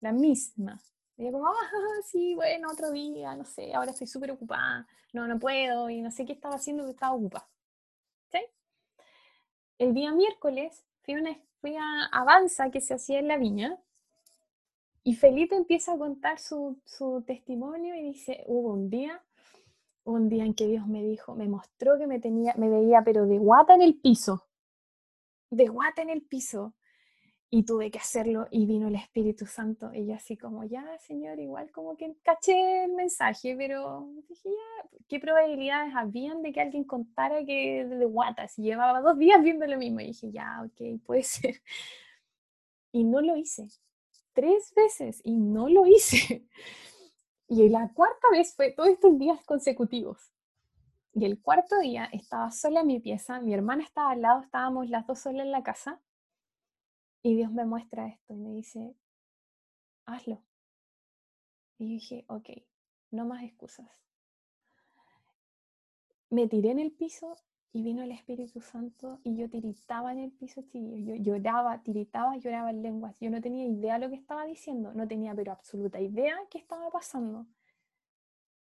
[0.02, 0.82] la misma.
[1.18, 1.70] Y yo como, ah,
[2.06, 6.12] sí, bueno, otro día, no sé, ahora estoy súper ocupada, no, no puedo, y no
[6.12, 7.50] sé qué estaba haciendo, que estaba ocupada.
[8.32, 8.40] ¿Sí?
[9.78, 13.78] El día miércoles fui, una, fui a Avanza que se hacía en la viña,
[15.04, 19.22] y Felipe empieza a contar su, su testimonio y dice, hubo un día,
[20.12, 23.26] un día en que Dios me dijo, me mostró que me tenía, me veía pero
[23.26, 24.48] de guata en el piso,
[25.50, 26.74] de guata en el piso,
[27.52, 31.40] y tuve que hacerlo y vino el Espíritu Santo y yo así como, ya, Señor,
[31.40, 36.84] igual como que caché el mensaje, pero dije, ya, ¿qué probabilidades habían de que alguien
[36.84, 40.00] contara que de guata, si llevaba dos días viendo lo mismo?
[40.00, 41.56] Y dije, ya, ok, puede ser.
[42.92, 43.68] Y no lo hice.
[44.34, 46.46] Tres veces y no lo hice.
[47.52, 50.32] Y la cuarta vez fue todos estos días consecutivos.
[51.14, 54.88] Y el cuarto día estaba sola en mi pieza, mi hermana estaba al lado, estábamos
[54.88, 56.00] las dos solas en la casa
[57.24, 58.96] y Dios me muestra esto y me dice,
[60.06, 60.44] hazlo.
[61.80, 62.50] Y dije, ok,
[63.10, 63.90] no más excusas.
[66.30, 67.36] Me tiré en el piso
[67.72, 72.72] y vino el Espíritu Santo y yo tiritaba en el piso, Yo lloraba, tiritaba, lloraba
[72.72, 73.16] en lenguas.
[73.20, 76.58] Yo no tenía idea de lo que estaba diciendo, no tenía pero absoluta idea qué
[76.58, 77.46] estaba pasando.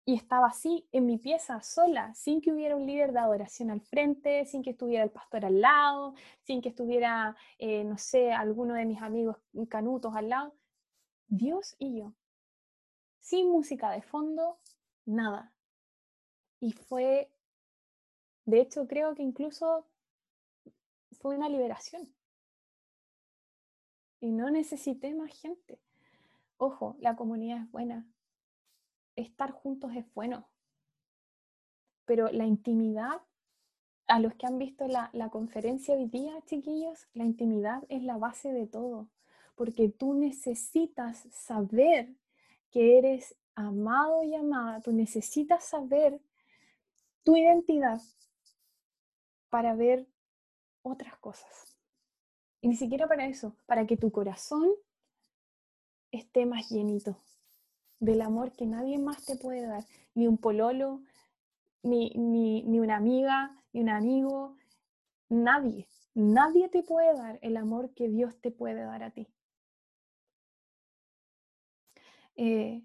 [0.05, 3.81] Y estaba así en mi pieza, sola, sin que hubiera un líder de adoración al
[3.81, 8.73] frente, sin que estuviera el pastor al lado, sin que estuviera, eh, no sé, alguno
[8.73, 9.37] de mis amigos
[9.69, 10.53] canutos al lado.
[11.27, 12.13] Dios y yo.
[13.19, 14.59] Sin música de fondo,
[15.05, 15.53] nada.
[16.59, 17.32] Y fue,
[18.45, 19.85] de hecho, creo que incluso
[21.19, 22.13] fue una liberación.
[24.19, 25.79] Y no necesité más gente.
[26.57, 28.07] Ojo, la comunidad es buena,
[29.15, 30.47] estar juntos es bueno,
[32.05, 33.21] pero la intimidad,
[34.07, 38.51] a los que han visto la, conferencia hoy día, chiquillos, la intimidad es la base
[38.51, 39.09] de todo,
[39.55, 42.13] porque tú necesitas saber
[42.71, 46.21] que eres amado y amada, tú necesitas saber
[47.23, 48.01] tu identidad
[49.53, 50.07] para ver
[50.81, 51.77] otras cosas.
[52.59, 54.67] Y ni siquiera para eso, para que tu corazón
[56.09, 57.21] esté más llenito,
[57.99, 59.83] del amor que nadie más te puede dar,
[60.15, 61.03] ni un pololo,
[61.83, 64.57] ni, ni, una amiga, ni un amigo,
[65.29, 69.27] nadie, nadie te puede dar el amor que Dios te puede dar a ti.
[72.37, 72.81] Eh,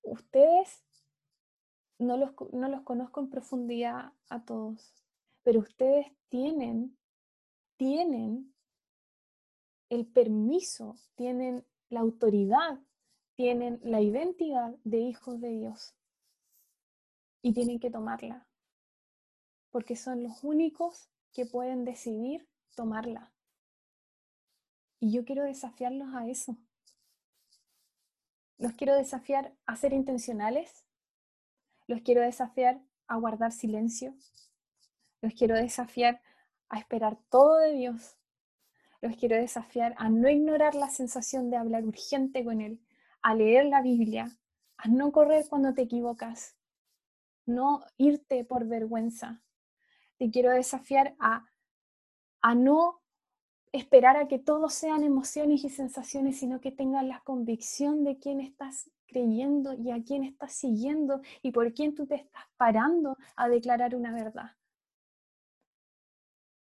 [0.00, 0.85] ustedes
[1.98, 4.94] no los, no los conozco en profundidad a todos,
[5.42, 6.96] pero ustedes tienen,
[7.76, 8.54] tienen
[9.88, 12.80] el permiso, tienen la autoridad,
[13.36, 15.94] tienen la identidad de hijos de Dios
[17.42, 18.46] y tienen que tomarla,
[19.70, 23.32] porque son los únicos que pueden decidir tomarla.
[24.98, 26.56] Y yo quiero desafiarlos a eso.
[28.58, 30.85] Los quiero desafiar a ser intencionales.
[31.86, 34.14] Los quiero desafiar a guardar silencio.
[35.20, 36.20] Los quiero desafiar
[36.68, 38.16] a esperar todo de Dios
[39.06, 42.80] los quiero desafiar a no ignorar la sensación de hablar urgente con Él,
[43.22, 44.36] a leer la Biblia,
[44.76, 46.56] a no correr cuando te equivocas,
[47.44, 49.42] no irte por vergüenza.
[50.18, 51.46] Te quiero desafiar a,
[52.40, 53.00] a no
[53.72, 58.40] esperar a que todos sean emociones y sensaciones, sino que tengas la convicción de quién
[58.40, 63.48] estás creyendo y a quién estás siguiendo y por quién tú te estás parando a
[63.48, 64.52] declarar una verdad.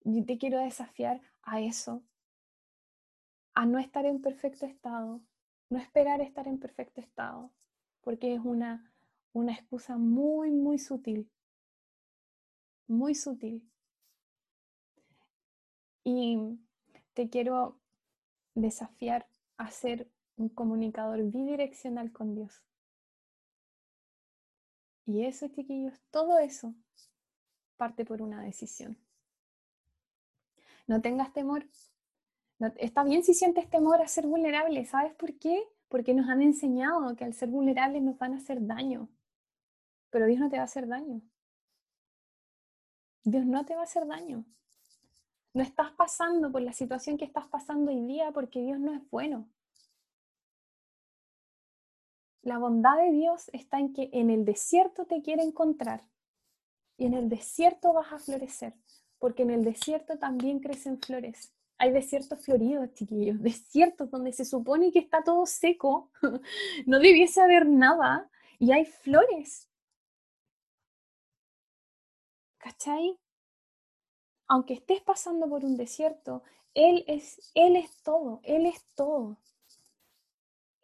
[0.03, 2.03] Y te quiero desafiar a eso,
[3.53, 5.21] a no estar en perfecto estado,
[5.69, 7.51] no esperar estar en perfecto estado,
[8.01, 8.91] porque es una,
[9.33, 11.29] una excusa muy, muy sutil,
[12.87, 13.63] muy sutil.
[16.03, 16.59] Y
[17.13, 17.77] te quiero
[18.55, 19.27] desafiar
[19.57, 20.07] a ser
[20.41, 22.61] un comunicador bidireccional con Dios.
[25.05, 26.73] Y eso, chiquillos, todo eso
[27.81, 28.95] parte por una decisión.
[30.85, 31.65] No tengas temor.
[32.77, 34.85] está bien si sientes temor a ser vulnerable.
[34.85, 35.63] ¿Sabes por qué?
[35.89, 39.09] Porque nos han enseñado que al ser vulnerables nos van a hacer daño.
[40.11, 41.21] Pero Dios no te va a hacer daño.
[43.23, 44.45] Dios no te va a hacer daño.
[45.55, 49.01] No estás pasando por la situación que estás pasando hoy día porque Dios no es
[49.09, 49.49] bueno.
[52.43, 56.01] La bondad de Dios está en que en el desierto te quiere encontrar
[56.97, 58.73] y en el desierto vas a florecer,
[59.19, 61.53] porque en el desierto también crecen flores.
[61.77, 66.09] Hay desiertos floridos, chiquillos, desiertos donde se supone que está todo seco,
[66.87, 69.67] no debiese haber nada y hay flores.
[72.57, 73.19] ¿Cachai?
[74.47, 79.37] Aunque estés pasando por un desierto, Él es, Él es todo, Él es todo.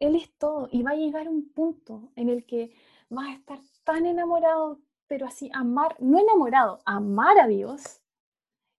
[0.00, 2.72] Él es todo y va a llegar un punto en el que
[3.08, 8.00] vas a estar tan enamorado, pero así amar, no enamorado, amar a Dios,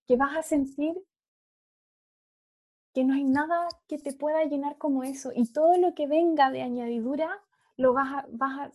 [0.06, 0.96] que vas a sentir
[2.92, 6.50] que no hay nada que te pueda llenar como eso y todo lo que venga
[6.50, 7.30] de añadidura
[7.76, 8.72] lo vas a, vas a,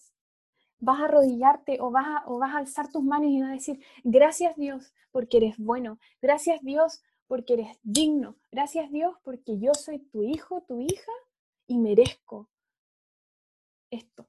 [0.79, 3.53] vas a arrodillarte o vas a, o vas a alzar tus manos y vas a
[3.53, 9.73] decir, gracias Dios porque eres bueno, gracias Dios porque eres digno, gracias Dios porque yo
[9.73, 11.11] soy tu hijo, tu hija
[11.67, 12.49] y merezco
[13.89, 14.27] esto.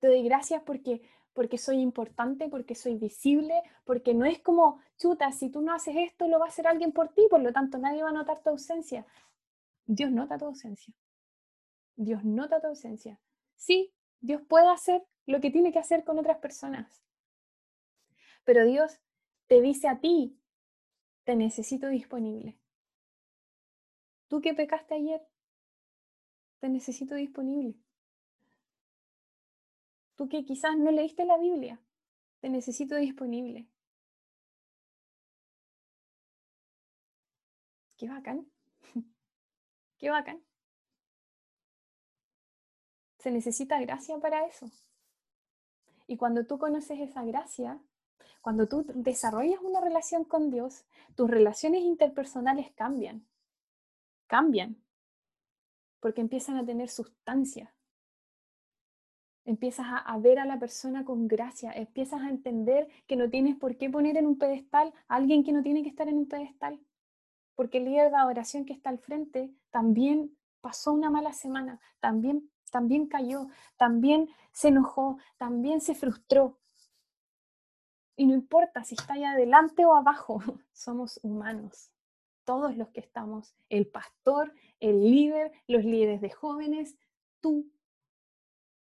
[0.00, 5.32] Te doy gracias porque, porque soy importante, porque soy visible, porque no es como, chuta,
[5.32, 7.78] si tú no haces esto, lo va a hacer alguien por ti, por lo tanto
[7.78, 9.06] nadie va a notar tu ausencia.
[9.86, 10.94] Dios nota tu ausencia.
[11.96, 13.20] Dios nota tu ausencia.
[13.56, 17.02] Sí, Dios puede hacer lo que tiene que hacer con otras personas.
[18.44, 19.00] Pero Dios
[19.46, 20.38] te dice a ti,
[21.24, 22.58] te necesito disponible.
[24.28, 25.26] ¿Tú qué pecaste ayer?
[26.64, 27.74] Te necesito disponible.
[30.16, 31.78] Tú que quizás no leíste la Biblia,
[32.40, 33.68] te necesito disponible.
[37.98, 38.50] Qué bacán.
[39.98, 40.42] Qué bacán.
[43.18, 44.70] Se necesita gracia para eso.
[46.06, 47.78] Y cuando tú conoces esa gracia,
[48.40, 53.28] cuando tú desarrollas una relación con Dios, tus relaciones interpersonales cambian.
[54.28, 54.82] Cambian
[56.04, 57.74] porque empiezan a tener sustancia.
[59.46, 63.78] Empiezas a, ver a la persona con gracia, empiezas a entender que no tienes por
[63.78, 66.78] qué poner en un pedestal a alguien que no tiene que estar en un pedestal,
[67.54, 72.50] porque el líder de adoración que está al frente también pasó una mala semana, también,
[72.70, 76.58] también cayó, también se enojó, también se frustró.
[78.14, 80.42] Y no importa si está ahí adelante o abajo,
[80.74, 81.93] somos humanos
[82.44, 86.96] todos los que estamos, el pastor, el líder, los líderes de jóvenes,
[87.40, 87.70] tú.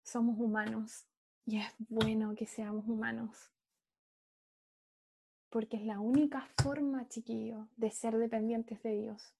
[0.03, 1.07] Somos humanos
[1.47, 3.53] y es bueno que seamos humanos.
[5.49, 9.35] Porque es la única forma, chiquillo, de ser dependientes de Dios.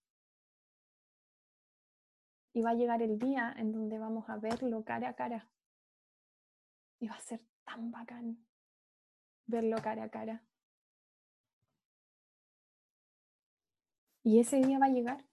[2.53, 5.49] Y va a llegar el día en donde vamos a verlo cara a cara.
[6.99, 8.47] Y va a ser tan bacán
[9.47, 10.43] verlo cara a cara.
[14.27, 15.23] Y ese día va a llegar.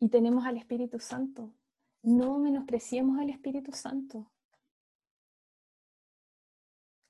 [0.00, 1.52] Y tenemos al Espíritu Santo.
[2.02, 4.30] No menospreciemos al Espíritu Santo.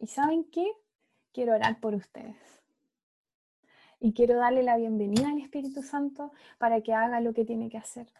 [0.01, 0.67] ¿Y saben qué?
[1.33, 2.37] Quiero orar por ustedes.
[4.01, 7.79] Y quiero darle la bienvenida al Espíritu Santo para que haga lo que tiene que
[7.79, 8.13] hacer.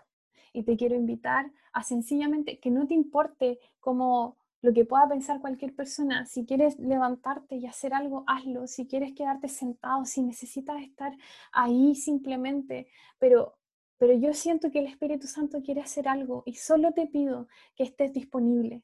[0.53, 5.41] Y te quiero invitar a sencillamente que no te importe cómo lo que pueda pensar
[5.41, 6.27] cualquier persona.
[6.27, 8.67] Si quieres levantarte y hacer algo, hazlo.
[8.67, 11.17] Si quieres quedarte sentado, si necesitas estar
[11.53, 12.89] ahí simplemente,
[13.21, 13.55] pero
[13.97, 17.47] pero yo siento que el Espíritu Santo quiere hacer algo y solo te pido
[17.77, 18.83] que estés disponible.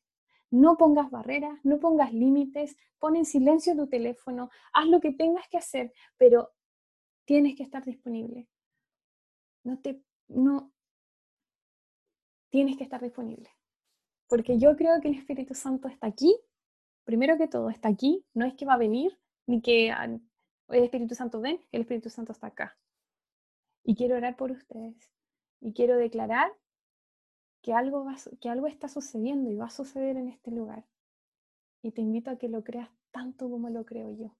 [0.50, 5.48] No pongas barreras, no pongas límites, pon en silencio tu teléfono, haz lo que tengas
[5.48, 6.52] que hacer, pero
[7.24, 8.48] tienes que estar disponible.
[9.64, 10.72] No te no
[12.50, 13.50] tienes que estar disponible.
[14.32, 16.34] Porque yo creo que el Espíritu Santo está aquí,
[17.04, 20.22] primero que todo, está aquí, no es que va a venir, ni que el
[20.84, 22.78] Espíritu Santo ven, el Espíritu Santo está acá.
[23.84, 24.96] Y quiero orar por ustedes.
[25.60, 26.50] Y quiero declarar
[27.60, 30.86] que algo, va, que algo está sucediendo y va a suceder en este lugar.
[31.82, 34.34] Y te invito a que lo creas tanto como lo creo yo.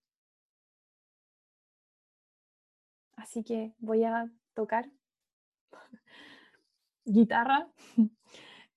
[3.17, 4.91] Así que voy a tocar
[7.05, 7.71] guitarra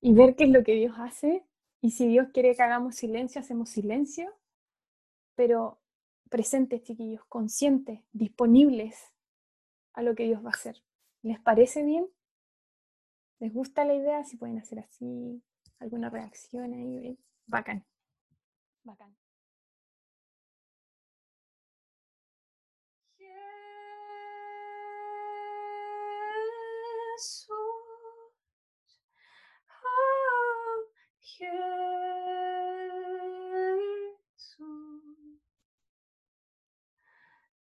[0.06, 1.44] y ver qué es lo que Dios hace.
[1.82, 4.32] Y si Dios quiere que hagamos silencio, hacemos silencio.
[5.34, 5.80] Pero
[6.30, 8.96] presentes, chiquillos, conscientes, disponibles
[9.94, 10.84] a lo que Dios va a hacer.
[11.24, 12.08] ¿Les parece bien?
[13.40, 14.24] ¿Les gusta la idea?
[14.26, 15.42] Si pueden hacer así,
[15.80, 17.84] alguna reacción ahí, bacán.
[18.84, 19.16] Bacán.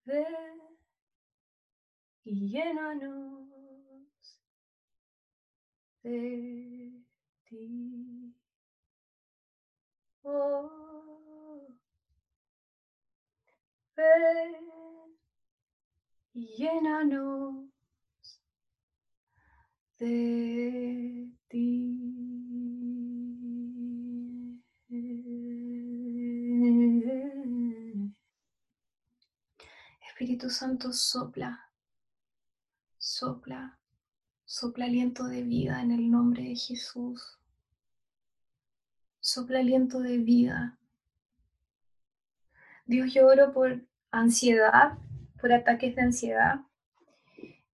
[0.05, 0.59] Ven
[2.25, 3.47] y llénanos
[6.03, 6.91] de
[7.45, 8.35] ti.
[10.23, 11.67] Oh,
[13.95, 14.55] ven
[16.33, 17.69] y llénanos
[19.97, 23.10] de ti.
[30.21, 31.71] Espíritu Santo sopla,
[32.99, 33.79] sopla,
[34.45, 37.39] sopla aliento de vida en el nombre de Jesús.
[39.19, 40.77] Sopla aliento de vida.
[42.85, 44.99] Dios, yo oro por ansiedad,
[45.39, 46.59] por ataques de ansiedad.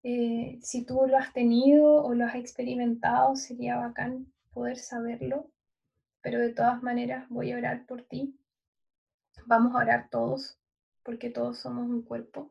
[0.05, 5.51] Eh, si tú lo has tenido o lo has experimentado, sería bacán poder saberlo,
[6.21, 8.39] pero de todas maneras voy a orar por ti.
[9.47, 10.61] Vamos a orar todos
[11.07, 12.51] porque todos somos un cuerpo.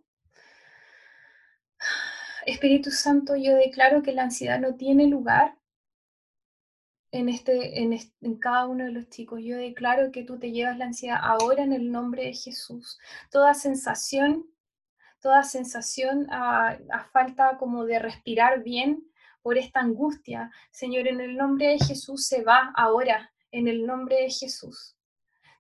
[2.46, 5.58] Espíritu Santo, yo declaro que la ansiedad no tiene lugar
[7.12, 9.42] en, este, en, cada uno de los chicos.
[9.44, 12.98] Yo declaro que tú te llevas la ansiedad ahora en el nombre de Jesús.
[13.30, 14.46] Toda sensación,
[15.20, 19.04] toda sensación a, a falta como de respirar bien
[19.42, 24.16] por esta angustia, Señor, en el nombre de Jesús se va ahora, en el nombre
[24.16, 24.95] de Jesús.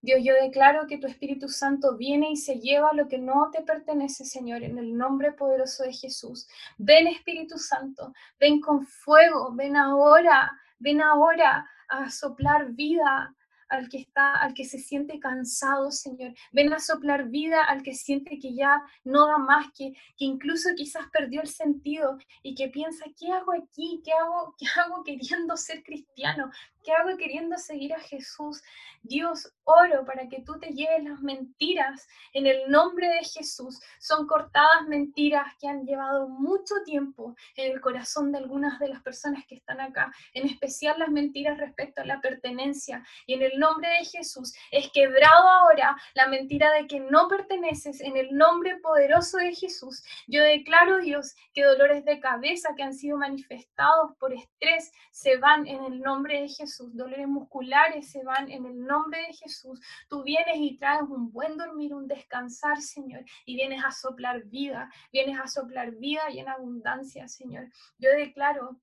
[0.06, 3.64] Dios, yo declaro que tu Espíritu Santo viene y se lleva lo que no te
[3.64, 6.47] pertenece, Señor, en el nombre poderoso de Jesús.
[6.78, 13.34] Ven Espíritu Santo, ven con fuego, ven ahora, ven ahora a soplar vida,
[13.68, 16.34] al que está, al que se siente cansado, Señor.
[16.51, 20.70] Ven a soplar vida al que siente que ya no da más, que, que incluso
[20.76, 24.01] quizás perdió el sentido y que piensa, ¿qué hago aquí?
[24.03, 26.51] ¿Qué hago, ¿Qué hago queriendo ser cristiano?
[26.86, 28.62] ¿Qué hago queriendo seguir a Jesús?
[29.02, 33.80] Dios, oro para que tú te lleves las mentiras en el nombre de Jesús.
[34.00, 39.02] Son cortadas mentiras que han llevado mucho tiempo en el corazón de algunas de las
[39.02, 43.04] personas que están acá, en especial las mentiras respecto a la pertenencia.
[43.26, 48.00] Y en el nombre de Jesús es quebrado ahora la mentira de que no perteneces
[48.00, 50.04] en el nombre poderoso de Jesús.
[50.28, 55.68] Yo declaro, Dios, que dolores de cabeza que han sido manifestados por estrés se van
[55.68, 59.80] en el nombre de Jesús dolores musculares se van en el nombre de Jesús.
[60.09, 64.91] Tú vienes y traes un buen dormir, un descansar, Señor, y vienes a soplar vida,
[65.11, 67.69] vienes a soplar vida y en abundancia, Señor.
[67.97, 68.80] Yo declaro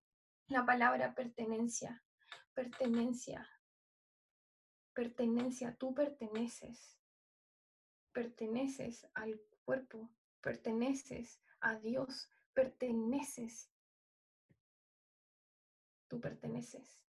[0.47, 2.03] la palabra pertenencia,
[2.55, 3.49] pertenencia,
[4.93, 6.99] pertenencia, tú perteneces,
[8.13, 13.71] perteneces al cuerpo, perteneces a Dios, perteneces,
[16.09, 17.03] tú perteneces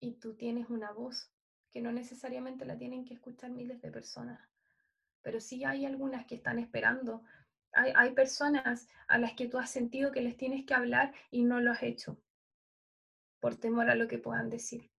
[0.00, 1.30] y tú tienes una voz
[1.70, 4.40] que no necesariamente la tienen que escuchar miles de personas,
[5.22, 7.22] pero sí hay algunas que están esperando.
[7.72, 11.44] Hay, hay personas a las que tú has sentido que les tienes que hablar y
[11.44, 12.18] no lo has hecho
[13.40, 14.90] por temor a lo que puedan decir.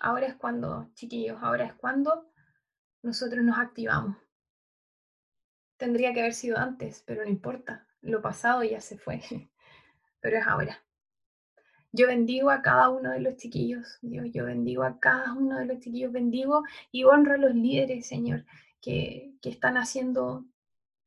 [0.00, 2.30] Ahora es cuando, chiquillos, ahora es cuando
[3.02, 4.16] nosotros nos activamos.
[5.76, 7.86] Tendría que haber sido antes, pero no importa.
[8.00, 9.20] Lo pasado ya se fue,
[10.20, 10.84] pero es ahora.
[11.96, 15.66] Yo bendigo a cada uno de los chiquillos, Dios, yo bendigo a cada uno de
[15.66, 18.44] los chiquillos, bendigo y honro a los líderes, Señor,
[18.80, 20.44] que, están haciendo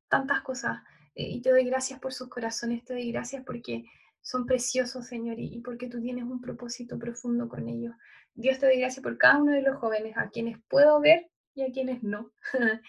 [0.08, 0.82] tantas cosas.
[1.14, 3.84] Eh, y te doy gracias por sus corazones, te doy gracias porque
[4.22, 7.94] son preciosos, Señor, y, porque tú tienes un propósito profundo con ellos.
[8.34, 11.64] Dios te doy gracias por cada uno de los jóvenes, a quienes puedo ver y
[11.64, 12.32] a quienes no.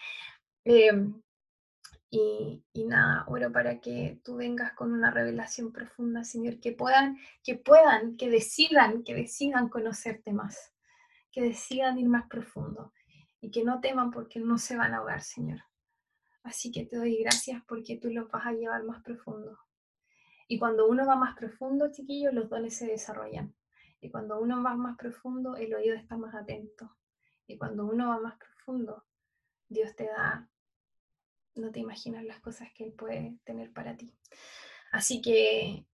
[0.65, 1.21] Em,
[2.11, 7.57] y, nada, oro para que tú vengas con una revelación profunda, Señor, que puedan, que
[7.57, 10.73] puedan, que decidan, que decidan conocerte más,
[11.31, 12.93] que decidan ir más profundo
[13.41, 15.61] y que no teman porque no se van a ahogar, Señor.
[16.43, 19.59] Así que te doy gracias porque tú los vas a llevar más profundo.
[20.47, 23.55] Y cuando uno va más profundo, chiquillos, los dones se desarrollan.
[24.01, 26.97] Y cuando uno va más profundo, el oído está más atento.
[27.47, 29.05] Y cuando uno va más profundo,
[29.69, 30.49] Dios te da
[31.59, 34.15] no te imaginas las cosas que Él puede tener para ti.
[34.91, 35.85] Así que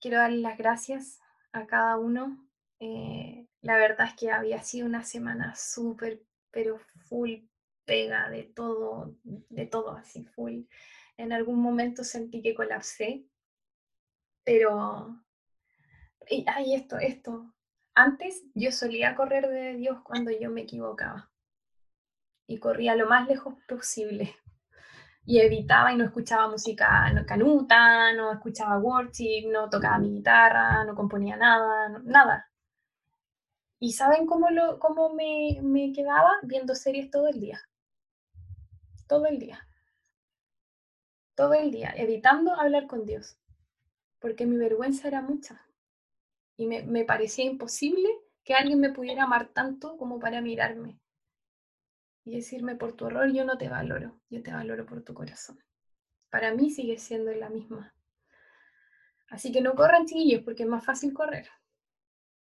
[0.00, 1.20] quiero darle las gracias
[1.52, 2.46] a cada uno.
[2.80, 7.44] Eh, la verdad es que había sido una semana súper, pero full
[7.84, 10.62] pega de todo, de todo así, full.
[11.16, 13.24] En algún momento sentí que colapsé,
[14.44, 15.18] pero...
[16.28, 17.52] Y, ay, esto, esto.
[17.94, 21.30] Antes yo solía correr de Dios cuando yo me equivocaba.
[22.46, 24.34] Y corría lo más lejos posible
[25.24, 30.84] y evitaba y no escuchaba música no, canuta, no escuchaba worship, no tocaba mi guitarra,
[30.84, 32.48] no componía nada, nada.
[33.78, 36.30] ¿Y saben cómo, lo, cómo me, me quedaba?
[36.42, 37.60] Viendo series todo el día.
[39.08, 39.66] Todo el día.
[41.34, 43.36] Todo el día, evitando hablar con Dios.
[44.20, 45.66] Porque mi vergüenza era mucha.
[46.56, 48.08] Y me, me parecía imposible
[48.44, 51.01] que alguien me pudiera amar tanto como para mirarme
[52.24, 55.58] y decirme por tu error yo no te valoro, yo te valoro por tu corazón.
[56.30, 57.94] Para mí sigue siendo la misma.
[59.28, 61.48] Así que no corran chiquillos porque es más fácil correr.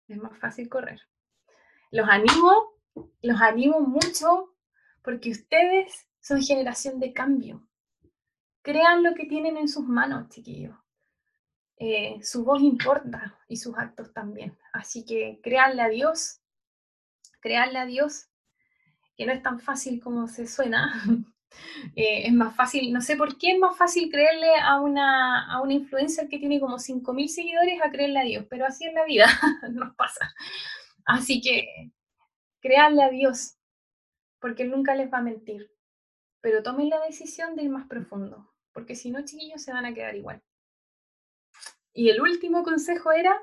[0.09, 1.01] Es más fácil correr.
[1.91, 2.75] Los animo,
[3.23, 4.55] los animo mucho
[5.03, 7.67] porque ustedes son generación de cambio.
[8.63, 10.77] Crean lo que tienen en sus manos, chiquillos.
[11.79, 14.57] Eh, su voz importa y sus actos también.
[14.73, 16.41] Así que créanle a Dios,
[17.41, 18.29] créanle a Dios
[19.17, 20.93] que no es tan fácil como se suena.
[21.95, 25.63] Eh, es más fácil, no sé por qué es más fácil creerle a una, a
[25.63, 29.07] una influencer que tiene como 5.000 seguidores a creerle a Dios, pero así es la
[29.07, 29.27] vida,
[29.73, 30.35] nos pasa.
[31.07, 31.93] Así que
[32.61, 33.57] créanle a Dios,
[34.39, 35.71] porque Él nunca les va a mentir,
[36.43, 39.95] pero tomen la decisión de ir más profundo, porque si no, chiquillos, se van a
[39.95, 40.43] quedar igual.
[41.95, 43.41] Y el último consejo era,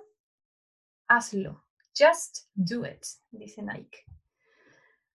[1.07, 1.65] hazlo,
[1.97, 4.05] just do it, dice Nike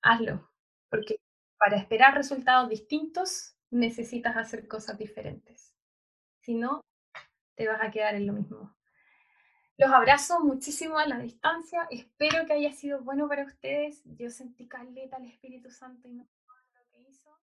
[0.08, 0.50] hazlo,
[0.90, 1.20] porque
[1.58, 5.74] para esperar resultados distintos necesitas hacer cosas diferentes.
[6.40, 6.80] Si no,
[7.56, 8.74] te vas a quedar en lo mismo.
[9.76, 11.86] Los abrazo muchísimo a la distancia.
[11.90, 14.02] Espero que haya sido bueno para ustedes.
[14.04, 16.26] Yo sentí caleta al Espíritu Santo y no